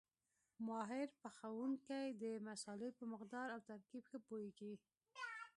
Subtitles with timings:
[0.67, 4.73] ماهر پخوونکی د مسالې په مقدار او ترکیب ښه پوهېږي.